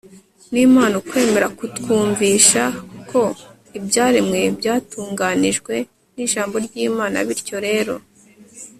[0.51, 2.63] n'imana, ukwemera kutwumvisha
[3.09, 3.21] ko
[3.77, 5.75] ibyaremwe byatunganijwe
[6.15, 7.93] n'ijambo ry'imana bityo rero